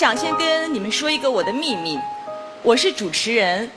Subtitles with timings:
[0.00, 1.98] 想先跟你们说一个我的秘密，
[2.62, 3.70] 我是主持人，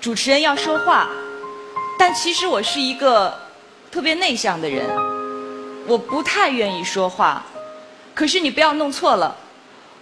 [0.00, 1.08] 主持人要说话，
[1.96, 3.32] 但其实我是一个
[3.88, 4.84] 特别内向的人，
[5.86, 7.44] 我不太愿意说话。
[8.12, 9.36] 可是你不要弄错了，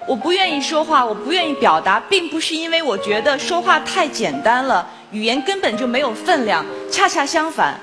[0.07, 6.65] 我不愿意说话，我不愿意表达，并不是因为我觉得说话太简单了，语言根本就没有分量。
[6.90, 7.79] 恰恰相反，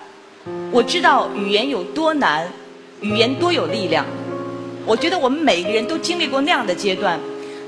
[0.71, 2.51] 我知道语言有多难，
[3.01, 4.03] 语言多有力量。
[4.83, 7.19] 我觉得我们每个人都经历过那样的阶段。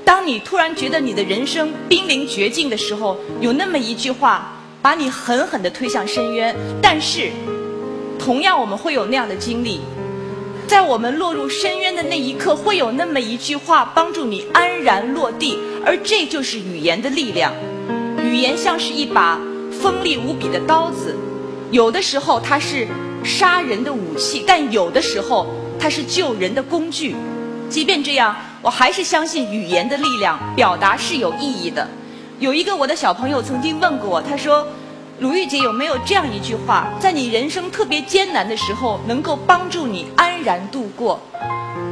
[0.09, 6.55] 当你突然觉得你的人生濒临绝境的时候，有那么一句话把你狠狠地推向深渊。
[6.81, 7.29] 但是，
[8.17, 9.81] 同样我们会有那样的经历，
[10.65, 15.59] 在我们落入深渊的那一刻，会有那么一句话帮助你安然落地。
[15.85, 17.53] 而这就是语言的力量。
[18.23, 19.39] 语言像是一把
[19.79, 21.15] 锋利无比的刀子，
[21.69, 22.87] 有的时候它是
[23.23, 25.45] 杀人的武器，但有的时候
[25.79, 27.15] 它是救人的工具。
[27.69, 28.35] 即便这样。
[28.61, 31.87] 我还是相信语言的力量，表达是有意义的。
[32.39, 34.67] 有一个我的小朋友曾经问过我，他说
[35.19, 41.21] ：“鲁豫姐有没有这样一句话，在你人生特别艰难的时候，能够帮助你安然度过？”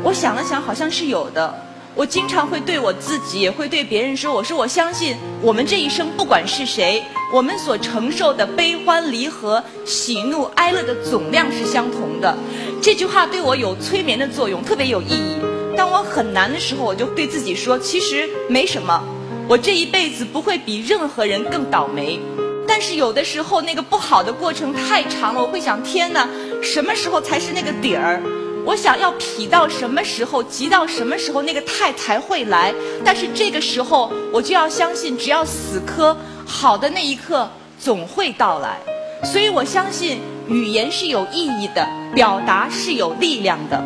[0.03, 1.63] 我想了想，好像是有的。
[1.95, 7.01] 我经常会对我自己，也会对别人说：“我说我相信，我们这一生不管是谁，
[7.33, 12.37] 我们所承受的悲欢离合、喜怒哀乐的总量是相同的。”
[12.83, 15.56] 这句话对我有催眠的作用，特别有意义。
[15.77, 18.99] 当我很难的时候，我就对自己说：“其实没什么，
[19.47, 22.19] 我这一辈子不会比任何人更倒霉。”
[22.67, 26.27] 但是有的时候，那个不好的过程太长了，我会想：天哪，
[26.63, 28.19] 什么时候才是那个底儿？
[28.65, 32.73] 我想要痞到什么时候，急到什么时候，那个太才会来？
[33.05, 38.79] 但是这个时候，我就要相信，只要死磕，好的那一刻总会到来。
[39.23, 43.81] 所以我相信，语言是有意义的，表达是有力量的。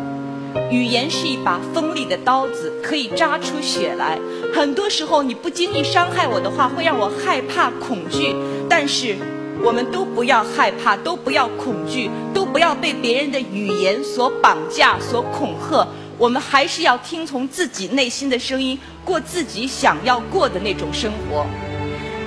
[0.70, 4.18] 语言是一把锋利的刀子，可以扎出血来。
[4.54, 8.34] 很多时候，你不经意伤害我的话，会让我害怕、恐惧。
[8.68, 9.16] 但是，
[9.62, 15.86] 我们都不要害怕，都不要恐惧，都不要被别人的语言所绑架、所恐吓。
[16.18, 21.46] 我们还是要听从自己内心的声音，过自己想要过的那种生活。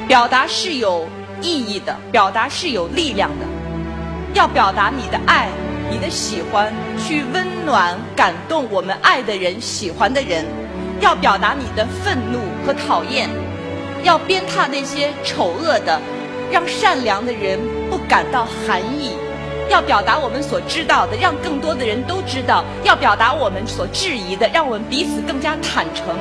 [0.07, 1.07] 表达是有
[1.41, 3.45] 意义的，表达是有力量的。
[4.33, 5.49] 要表达你的爱。
[5.89, 10.45] 你的喜欢去温暖、感动我们爱的人、喜欢的人，
[10.99, 13.29] 要表达你的愤怒和讨厌，
[14.03, 16.01] 要鞭挞那些丑恶的，
[16.51, 17.59] 让善良的人
[17.89, 19.11] 不感到寒意；
[19.69, 26.17] 要表达我们所知道的，让更多的人都知道；要表达我们所质疑的，让我们彼此更加坦诚。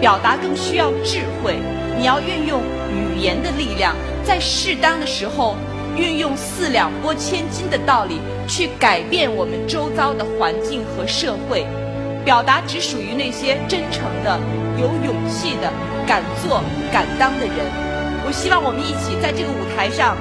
[0.00, 1.56] 表达更需要智慧，
[1.98, 5.54] 你要运用语言的力量，在适当的时候。
[5.96, 11.66] 运用四两拨千斤的道理去改变我们周遭的环境和社会，
[12.24, 14.38] 表达只属于那些真诚的、
[14.78, 15.72] 有勇气的、
[16.06, 16.62] 敢做
[16.92, 17.56] 敢当的人。
[18.26, 20.16] 我希望我们一起在这个舞台上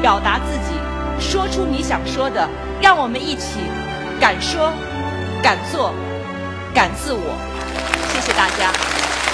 [0.00, 0.74] 表达自己，
[1.20, 2.48] 说出你想说的。
[2.82, 3.60] 让我们一起
[4.18, 4.72] 敢说、
[5.42, 5.92] 敢做、
[6.74, 7.36] 敢自我。
[8.08, 9.09] 谢谢大家。